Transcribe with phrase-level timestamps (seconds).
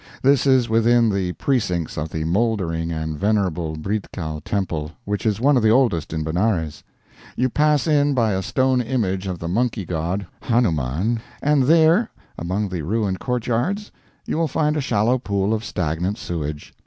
[0.23, 5.55] This is within the precincts of the mouldering and venerable Briddhkal Temple, which is one
[5.57, 6.83] of the oldest in Benares.
[7.35, 12.69] You pass in by a stone image of the monkey god, Hanuman, and there, among
[12.69, 13.91] the ruined courtyards,
[14.25, 16.73] you will find a shallow pool of stagnant sewage.